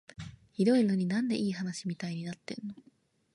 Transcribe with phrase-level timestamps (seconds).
[0.51, 2.73] ひどいのに、なんでいい話みたいになってんの？